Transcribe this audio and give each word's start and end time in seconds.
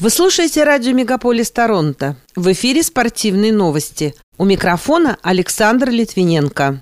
Вы 0.00 0.10
слушаете 0.10 0.62
радио 0.62 0.92
«Мегаполис 0.92 1.50
Торонто». 1.50 2.14
В 2.36 2.52
эфире 2.52 2.84
спортивные 2.84 3.52
новости. 3.52 4.14
У 4.36 4.44
микрофона 4.44 5.18
Александр 5.22 5.90
Литвиненко. 5.90 6.80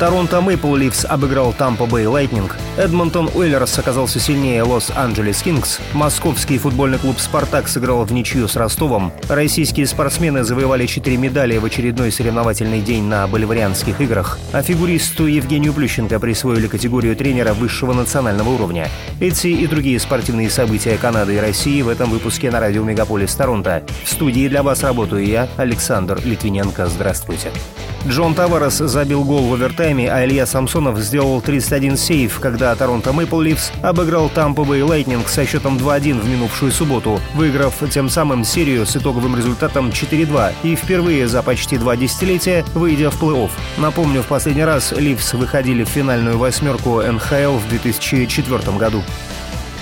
Торонто 0.00 0.40
Мэйпл 0.40 0.74
Лифс 0.74 1.04
обыграл 1.04 1.52
Тампа 1.52 1.86
Бэй 1.86 2.06
Лайтнинг, 2.06 2.56
Эдмонтон 2.76 3.30
Ойлерс 3.34 3.78
оказался 3.78 4.20
сильнее 4.20 4.62
Лос-Анджелес 4.62 5.40
Кингс, 5.42 5.80
московский 5.94 6.58
футбольный 6.58 6.98
клуб 6.98 7.18
«Спартак» 7.18 7.68
сыграл 7.68 8.04
вничью 8.04 8.46
с 8.48 8.56
Ростовом, 8.56 9.14
российские 9.30 9.86
спортсмены 9.86 10.44
завоевали 10.44 10.84
четыре 10.84 11.16
медали 11.16 11.56
в 11.56 11.64
очередной 11.64 12.12
соревновательный 12.12 12.82
день 12.82 13.04
на 13.04 13.26
Боливарианских 13.28 14.02
играх, 14.02 14.38
а 14.52 14.60
фигуристу 14.60 15.24
Евгению 15.24 15.72
Плющенко 15.72 16.20
присвоили 16.20 16.66
категорию 16.66 17.16
тренера 17.16 17.54
высшего 17.54 17.94
национального 17.94 18.50
уровня. 18.50 18.90
Эти 19.20 19.46
и 19.46 19.66
другие 19.66 19.98
спортивные 19.98 20.50
события 20.50 20.98
Канады 20.98 21.36
и 21.36 21.38
России 21.38 21.80
в 21.80 21.88
этом 21.88 22.10
выпуске 22.10 22.50
на 22.50 22.60
радио 22.60 22.84
«Мегаполис 22.84 23.34
Торонто». 23.34 23.84
В 24.04 24.10
студии 24.10 24.48
для 24.48 24.62
вас 24.62 24.82
работаю 24.82 25.24
я, 25.26 25.48
Александр 25.56 26.20
Литвиненко. 26.22 26.88
Здравствуйте. 26.88 27.52
Джон 28.08 28.34
Таварес 28.34 28.76
забил 28.76 29.24
гол 29.24 29.48
в 29.48 29.54
овертайме, 29.54 30.08
а 30.12 30.24
Илья 30.24 30.46
Самсонов 30.46 30.96
сделал 30.98 31.40
31 31.40 31.96
сейв, 31.96 32.38
когда 32.38 32.65
Торонто 32.74 33.12
Мэйпл 33.12 33.40
Лифс 33.40 33.70
обыграл 33.82 34.28
Тампа 34.28 34.64
Бэй 34.64 34.82
Лайтнинг 34.82 35.28
со 35.28 35.46
счетом 35.46 35.76
2-1 35.76 36.20
в 36.20 36.28
минувшую 36.28 36.72
субботу, 36.72 37.20
выиграв 37.34 37.74
тем 37.90 38.08
самым 38.08 38.44
серию 38.44 38.86
с 38.86 38.96
итоговым 38.96 39.36
результатом 39.36 39.90
4-2 39.90 40.52
и 40.64 40.74
впервые 40.74 41.28
за 41.28 41.42
почти 41.42 41.78
два 41.78 41.96
десятилетия 41.96 42.64
выйдя 42.74 43.10
в 43.10 43.22
плей-офф. 43.22 43.50
Напомню, 43.76 44.22
в 44.22 44.26
последний 44.26 44.64
раз 44.64 44.92
Лифс 44.92 45.34
выходили 45.34 45.84
в 45.84 45.88
финальную 45.88 46.38
восьмерку 46.38 47.02
НХЛ 47.02 47.58
в 47.58 47.68
2004 47.68 48.76
году. 48.78 49.02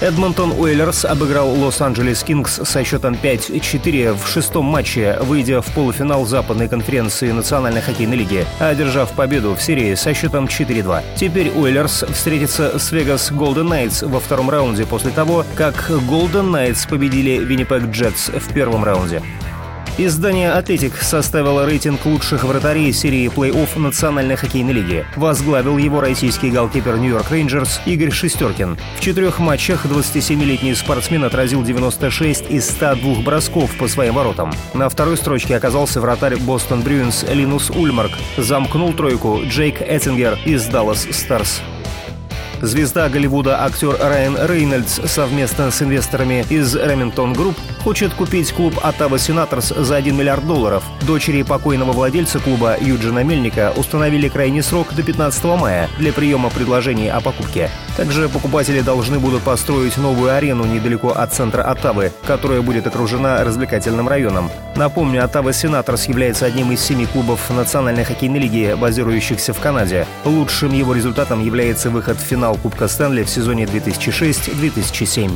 Эдмонтон 0.01 0.53
Ойлерс 0.53 1.05
обыграл 1.05 1.51
Лос-Анджелес 1.51 2.23
Кингс 2.25 2.61
со 2.65 2.85
счетом 2.85 3.15
5-4 3.15 4.15
в 4.15 4.29
шестом 4.29 4.67
матче, 4.67 5.19
выйдя 5.23 5.63
в 5.63 5.67
полуфинал 5.73 6.27
западной 6.27 6.69
конференции 6.69 7.31
Национальной 7.31 7.81
хоккейной 7.81 8.17
лиги, 8.17 8.45
одержав 8.59 9.13
победу 9.13 9.55
в 9.55 9.63
серии 9.63 9.95
со 9.95 10.13
счетом 10.13 10.47
4-2. 10.47 11.03
Теперь 11.17 11.51
Ойлерс 11.51 12.05
встретится 12.13 12.79
с 12.79 12.91
Вегас 12.93 13.31
Голден 13.31 13.69
Найтс 13.69 14.03
во 14.03 14.21
втором 14.21 14.51
раунде 14.51 14.85
после 14.85 15.11
того, 15.11 15.45
как 15.55 15.91
Голден 16.09 16.51
Найтс 16.51 16.87
победили 16.87 17.39
Виннипег 17.45 17.85
Джетс 17.85 18.29
в 18.29 18.53
первом 18.53 18.85
раунде. 18.85 19.23
Издание 19.97 20.51
«Атлетик» 20.51 20.97
составило 20.97 21.65
рейтинг 21.65 22.05
лучших 22.05 22.43
вратарей 22.43 22.93
серии 22.93 23.29
плей-офф 23.29 23.79
Национальной 23.79 24.35
хоккейной 24.35 24.73
лиги. 24.73 25.07
Возглавил 25.15 25.79
его 25.79 26.01
российский 26.01 26.51
голкипер 26.51 26.97
Нью-Йорк 26.97 27.31
Рейнджерс 27.31 27.81
Игорь 27.87 28.11
Шестеркин. 28.11 28.77
В 28.97 29.01
четырех 29.01 29.39
матчах 29.39 29.87
27-летний 29.87 30.75
спортсмен 30.75 31.23
отразил 31.23 31.63
96 31.63 32.51
из 32.51 32.69
102 32.71 33.23
бросков 33.23 33.71
по 33.79 33.87
своим 33.87 34.15
воротам. 34.15 34.53
На 34.75 34.89
второй 34.89 35.17
строчке 35.17 35.55
оказался 35.55 36.01
вратарь 36.01 36.39
Бостон 36.39 36.83
Брюинс 36.83 37.25
Линус 37.29 37.71
Ульмарк. 37.71 38.11
Замкнул 38.37 38.95
тройку 38.95 39.43
Джейк 39.45 39.81
Эттингер 39.81 40.37
из 40.45 40.67
Даллас 40.67 41.07
Старс. 41.13 41.63
Звезда 42.65 43.11
Голливуда 43.11 43.63
актер 43.63 43.95
Райан 44.01 44.39
Рейнольдс 44.41 44.99
совместно 45.05 45.71
с 45.71 45.83
инвесторами 45.83 46.47
из 46.49 46.75
Remington 46.75 47.35
Group 47.35 47.57
хочет 47.83 48.15
купить 48.15 48.51
клуб 48.53 48.75
Оттава 48.83 49.19
Сенаторс 49.19 49.69
за 49.69 49.97
1 49.97 50.17
миллиард 50.17 50.47
долларов. 50.47 50.83
Дочери 51.07 51.43
покойного 51.43 51.93
владельца 51.93 52.39
клуба 52.39 52.77
Юджина 52.81 53.23
Мельника 53.23 53.75
установили 53.77 54.29
крайний 54.29 54.63
срок 54.63 54.95
до 54.95 55.03
15 55.03 55.45
мая 55.45 55.91
для 55.99 56.13
приема 56.15 56.49
предложений 56.49 57.11
о 57.11 57.21
покупке. 57.21 57.71
Также 57.99 58.29
покупатели 58.29 58.81
должны 58.81 59.19
будут 59.19 59.43
построить 59.43 59.99
новую 59.99 60.35
арену 60.35 60.65
недалеко 60.65 61.11
от 61.11 61.33
центра 61.33 61.63
Оттавы, 61.63 62.11
которая 62.27 62.63
будет 62.63 62.87
окружена 62.87 63.45
развлекательным 63.45 64.09
районом. 64.09 64.51
Напомню, 64.75 65.23
Оттава 65.23 65.53
Сенаторс 65.53 66.07
является 66.07 66.47
одним 66.47 66.73
из 66.73 66.81
семи 66.81 67.07
клубов 67.07 67.51
Национальной 67.51 68.05
хоккейной 68.05 68.41
лиги, 68.41 68.75
базирующихся 68.77 69.53
в 69.53 69.61
Канаде. 69.61 70.07
Лучшим 70.25 70.73
его 70.73 70.95
результатом 70.95 71.45
является 71.45 71.91
выход 71.91 72.17
в 72.17 72.23
финал 72.23 72.54
Кубка 72.57 72.89
Стэнли 72.89 73.23
в 73.23 73.31
сезоне 73.31 73.65
2006-2007. 73.65 75.31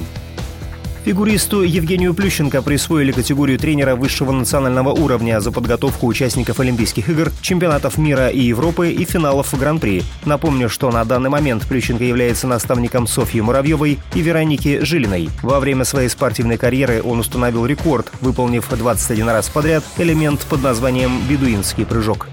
Фигуристу 1.08 1.62
Евгению 1.62 2.12
Плющенко 2.12 2.60
присвоили 2.60 3.12
категорию 3.12 3.58
тренера 3.58 3.96
высшего 3.96 4.30
национального 4.30 4.90
уровня 4.90 5.40
за 5.40 5.50
подготовку 5.50 6.06
участников 6.06 6.60
Олимпийских 6.60 7.08
игр, 7.08 7.32
чемпионатов 7.40 7.96
мира 7.96 8.28
и 8.28 8.40
Европы 8.40 8.90
и 8.90 9.06
финалов 9.06 9.58
Гран-при. 9.58 10.02
Напомню, 10.26 10.68
что 10.68 10.90
на 10.90 11.04
данный 11.06 11.30
момент 11.30 11.64
Плющенко 11.66 12.04
является 12.04 12.46
наставником 12.46 13.06
Софьи 13.06 13.40
Муравьевой 13.40 13.98
и 14.14 14.20
Вероники 14.20 14.84
Жилиной. 14.84 15.30
Во 15.42 15.60
время 15.60 15.84
своей 15.84 16.10
спортивной 16.10 16.58
карьеры 16.58 17.02
он 17.02 17.20
установил 17.20 17.64
рекорд, 17.64 18.12
выполнив 18.20 18.68
21 18.68 19.28
раз 19.30 19.48
подряд 19.48 19.84
элемент 19.96 20.40
под 20.40 20.62
названием 20.62 21.22
«бедуинский 21.26 21.86
прыжок». 21.86 22.28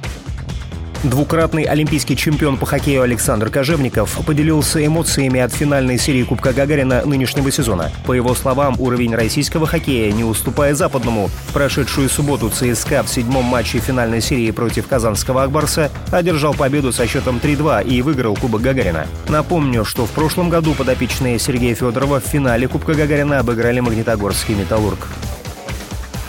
Двукратный 1.05 1.65
олимпийский 1.65 2.17
чемпион 2.17 2.57
по 2.57 2.65
хоккею 2.65 3.03
Александр 3.03 3.51
Кожевников 3.51 4.17
поделился 4.25 4.83
эмоциями 4.83 5.39
от 5.39 5.53
финальной 5.53 5.99
серии 5.99 6.23
Кубка 6.23 6.51
Гагарина 6.51 7.05
нынешнего 7.05 7.51
сезона. 7.51 7.91
По 8.07 8.13
его 8.13 8.33
словам, 8.33 8.75
уровень 8.79 9.13
российского 9.13 9.67
хоккея 9.67 10.11
не 10.11 10.23
уступает 10.23 10.77
западному. 10.77 11.27
В 11.27 11.53
прошедшую 11.53 12.09
субботу 12.09 12.49
ЦСКА 12.49 13.03
в 13.03 13.09
седьмом 13.09 13.45
матче 13.45 13.77
финальной 13.77 14.19
серии 14.19 14.49
против 14.49 14.87
казанского 14.87 15.43
Акбарса 15.43 15.91
одержал 16.11 16.55
победу 16.55 16.91
со 16.91 17.05
счетом 17.05 17.37
3-2 17.37 17.87
и 17.87 18.01
выиграл 18.01 18.35
Кубок 18.35 18.63
Гагарина. 18.63 19.05
Напомню, 19.29 19.85
что 19.85 20.07
в 20.07 20.11
прошлом 20.11 20.49
году 20.49 20.73
подопечные 20.73 21.37
Сергея 21.37 21.75
Федорова 21.75 22.19
в 22.19 22.25
финале 22.25 22.67
Кубка 22.67 22.95
Гагарина 22.95 23.37
обыграли 23.41 23.79
Магнитогорский 23.79 24.55
«Металлург». 24.55 25.07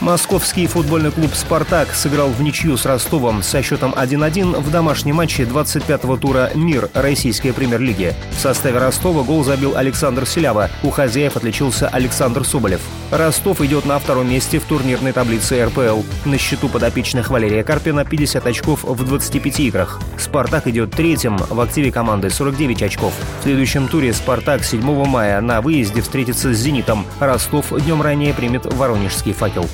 Московский 0.00 0.66
футбольный 0.66 1.10
клуб 1.10 1.34
«Спартак» 1.34 1.94
сыграл 1.94 2.28
в 2.28 2.42
ничью 2.42 2.76
с 2.76 2.84
Ростовом 2.84 3.42
со 3.42 3.62
счетом 3.62 3.92
1-1 3.92 4.60
в 4.60 4.70
домашнем 4.70 5.16
матче 5.16 5.44
25-го 5.44 6.18
тура 6.18 6.50
«Мир» 6.54 6.90
российской 6.92 7.52
премьер-лиги. 7.52 8.14
В 8.36 8.38
составе 8.38 8.78
Ростова 8.78 9.22
гол 9.22 9.42
забил 9.42 9.74
Александр 9.74 10.26
Селява. 10.26 10.68
У 10.82 10.90
хозяев 10.90 11.36
отличился 11.36 11.88
Александр 11.88 12.44
Соболев. 12.44 12.82
Ростов 13.10 13.62
идет 13.62 13.86
на 13.86 13.98
втором 13.98 14.28
месте 14.28 14.58
в 14.58 14.64
турнирной 14.64 15.12
таблице 15.12 15.64
РПЛ. 15.64 16.02
На 16.26 16.36
счету 16.36 16.68
подопечных 16.68 17.30
Валерия 17.30 17.64
Карпина 17.64 18.04
50 18.04 18.46
очков 18.46 18.84
в 18.84 19.02
25 19.02 19.60
играх. 19.60 20.00
«Спартак» 20.18 20.66
идет 20.66 20.90
третьим, 20.90 21.38
в 21.38 21.58
активе 21.58 21.90
команды 21.90 22.28
49 22.28 22.82
очков. 22.82 23.14
В 23.40 23.44
следующем 23.44 23.88
туре 23.88 24.12
«Спартак» 24.12 24.62
7 24.62 24.82
мая 25.06 25.40
на 25.40 25.62
выезде 25.62 26.02
встретится 26.02 26.52
с 26.52 26.58
«Зенитом». 26.58 27.06
Ростов 27.18 27.72
днем 27.72 28.02
ранее 28.02 28.34
примет 28.34 28.66
«Воронежский 28.66 29.32
факел». 29.32 29.66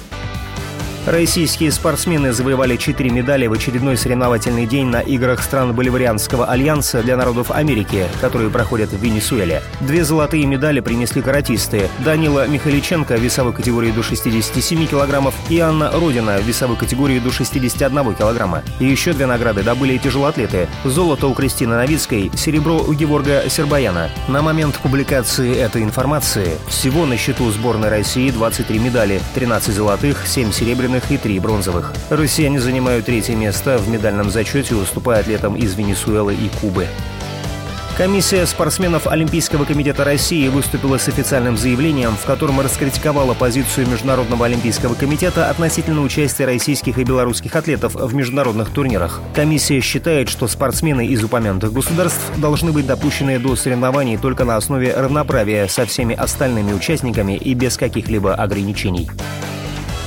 Российские 1.07 1.73
спортсмены 1.73 2.33
завоевали 2.33 2.77
четыре 2.77 3.11
медали 3.11 3.49
в 3.49 3.53
очередной 3.53 3.97
соревновательный 3.97 4.67
день 4.67 4.87
на 4.87 5.01
играх 5.01 5.43
стран 5.43 5.75
Боливарианского 5.75 6.47
альянса 6.47 7.03
для 7.03 7.17
народов 7.17 7.51
Америки, 7.51 8.07
которые 8.21 8.51
проходят 8.51 8.91
в 8.91 9.03
Венесуэле. 9.03 9.65
Две 9.81 10.05
золотые 10.05 10.47
медали 10.47 10.79
принесли 10.79 11.21
каратисты. 11.21 11.89
Данила 12.05 12.47
Михаличенко 12.47 13.17
в 13.17 13.21
весовой 13.21 13.53
категории 13.53 13.91
до 13.91 14.05
67 14.05 14.87
килограммов 14.87 15.35
и 15.51 15.59
Анна 15.59 15.91
Родина 15.91 16.39
в 16.39 16.45
весовой 16.45 16.77
категории 16.77 17.19
до 17.19 17.33
61 17.33 18.15
килограмма. 18.15 18.63
И 18.79 18.85
еще 18.85 19.13
две 19.13 19.27
награды 19.27 19.65
добыли 19.65 19.99
тяжелоатлеты. 19.99 20.69
Золото 20.85 21.27
у 21.27 21.35
Кристины 21.35 21.75
Новицкой, 21.75 22.31
серебро 22.37 22.77
у 22.77 22.93
Геворга 22.93 23.43
Сербаяна. 23.49 24.09
На 24.29 24.41
момент 24.41 24.77
публикации 24.77 25.57
этой 25.57 25.83
информации 25.83 26.57
всего 26.69 27.07
на 27.07 27.17
счету 27.17 27.51
сборной 27.51 27.89
России 27.89 28.31
23 28.31 28.79
медали, 28.79 29.21
13 29.35 29.75
золотых, 29.75 30.29
7 30.29 30.53
серебряных 30.53 30.92
серебряных 30.93 31.11
и 31.11 31.17
три 31.17 31.39
бронзовых. 31.41 31.93
Россияне 32.11 32.61
занимают 32.61 33.07
третье 33.07 33.35
место 33.35 33.79
в 33.79 33.89
медальном 33.89 34.31
зачете, 34.31 34.75
уступая 34.75 35.21
атлетам 35.21 35.57
из 35.57 35.75
Венесуэлы 35.75 36.35
и 36.35 36.51
Кубы. 36.61 36.87
Комиссия 37.97 38.47
спортсменов 38.47 39.07
Олимпийского 39.07 39.65
комитета 39.65 40.03
России 40.03 40.49
выступила 40.49 40.97
с 40.97 41.09
официальным 41.09 41.59
заявлением, 41.59 42.17
в 42.17 42.25
котором 42.25 42.59
раскритиковала 42.61 43.35
позицию 43.35 43.87
Международного 43.87 44.47
олимпийского 44.47 44.95
комитета 44.95 45.51
относительно 45.51 46.01
участия 46.01 46.47
российских 46.47 46.97
и 46.97 47.05
белорусских 47.05 47.55
атлетов 47.55 47.95
в 47.95 48.15
международных 48.15 48.71
турнирах. 48.71 49.21
Комиссия 49.35 49.81
считает, 49.81 50.31
что 50.31 50.49
спортсмены 50.49 51.07
из 51.07 51.23
упомянутых 51.23 51.73
государств 51.73 52.23
должны 52.39 52.73
быть 52.73 52.87
допущены 52.87 53.39
до 53.39 53.57
соревнований 53.57 54.17
только 54.17 54.45
на 54.45 54.57
основе 54.57 54.95
равноправия 54.95 55.69
со 55.69 55.85
всеми 55.85 56.15
остальными 56.15 56.73
участниками 56.73 57.37
и 57.37 57.53
без 57.53 57.77
каких-либо 57.77 58.35
ограничений. 58.35 59.11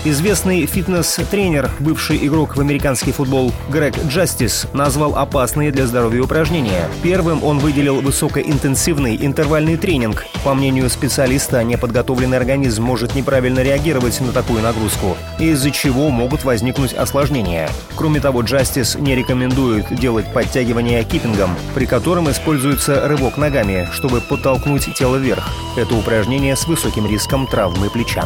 Известный 0.07 0.67
фитнес-тренер, 0.67 1.71
бывший 1.79 2.27
игрок 2.27 2.57
в 2.57 2.61
американский 2.61 3.11
футбол 3.11 3.51
Грег 3.69 3.95
Джастис, 4.07 4.67
назвал 4.71 5.15
опасные 5.15 5.71
для 5.71 5.87
здоровья 5.87 6.21
упражнения. 6.21 6.87
Первым 7.01 7.43
он 7.43 7.57
выделил 7.57 8.01
высокоинтенсивный 8.01 9.17
интервальный 9.19 9.77
тренинг. 9.77 10.27
По 10.43 10.53
мнению 10.53 10.91
специалиста, 10.91 11.63
неподготовленный 11.63 12.37
организм 12.37 12.83
может 12.83 13.15
неправильно 13.15 13.61
реагировать 13.61 14.21
на 14.21 14.31
такую 14.31 14.61
нагрузку, 14.61 15.17
из-за 15.39 15.71
чего 15.71 16.11
могут 16.11 16.43
возникнуть 16.43 16.93
осложнения. 16.93 17.67
Кроме 17.95 18.19
того, 18.19 18.41
Джастис 18.41 18.93
не 18.97 19.15
рекомендует 19.15 19.87
делать 19.89 20.31
подтягивания 20.31 21.03
киппингом, 21.03 21.49
при 21.73 21.87
котором 21.87 22.29
используется 22.29 23.07
рывок 23.07 23.37
ногами, 23.37 23.89
чтобы 23.91 24.21
подтолкнуть 24.21 24.87
тело 24.93 25.15
вверх. 25.15 25.49
Это 25.75 25.95
упражнение 25.95 26.55
с 26.55 26.67
высоким 26.67 27.07
риском 27.07 27.47
травмы 27.47 27.89
плеча. 27.89 28.25